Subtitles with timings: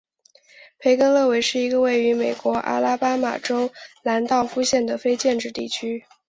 [0.79, 6.05] 培根勒韦是一个位于美国阿拉巴马州兰道夫县的非建制地区。